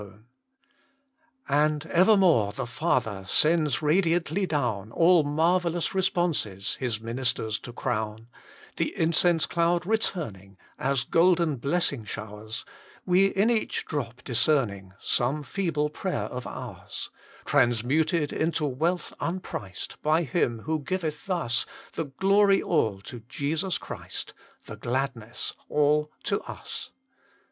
[0.01, 0.25] xiV THE MINISTRY
[1.47, 7.71] OF INTERCESSION And evermore the Father Sends radiantly down All marvellous responses, His ministers to
[7.71, 8.27] crown;
[8.77, 12.65] The incense cloud returning As golden blessing showers,
[13.05, 17.11] We in each drop discerning Some feeble prayer of ours,
[17.45, 24.33] Transmuted into wealth unpriced, By Him who giveth thus The glory all to Jesus Christ,
[24.65, 26.89] The gladness all to us